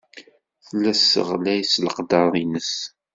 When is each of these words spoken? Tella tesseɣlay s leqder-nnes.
Tella 0.65 0.91
tesseɣlay 0.97 1.61
s 1.71 1.73
leqder-nnes. 1.83 2.73